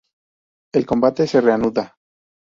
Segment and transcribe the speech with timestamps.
[0.73, 1.95] El combate se reanuda.